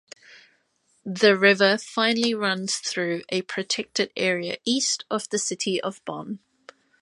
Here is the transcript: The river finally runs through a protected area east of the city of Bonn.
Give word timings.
The 1.05 1.37
river 1.37 1.77
finally 1.77 2.33
runs 2.33 2.77
through 2.77 3.21
a 3.29 3.43
protected 3.43 4.11
area 4.17 4.57
east 4.65 5.05
of 5.11 5.29
the 5.29 5.37
city 5.37 5.79
of 5.79 6.03
Bonn. 6.05 6.39